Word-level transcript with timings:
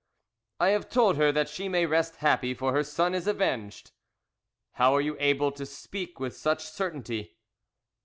"I 0.59 0.69
have 0.69 0.89
told 0.89 1.17
her 1.17 1.31
that 1.31 1.47
she 1.47 1.69
may 1.69 1.85
rest 1.85 2.15
happy, 2.15 2.55
for 2.55 2.73
her 2.73 2.83
son 2.83 3.13
is 3.13 3.27
avenged." 3.27 3.91
"How 4.71 4.95
are 4.95 5.01
you 5.01 5.15
able 5.19 5.51
to 5.51 5.63
speak 5.63 6.19
with 6.19 6.35
such 6.35 6.65
certainty?" 6.67 7.37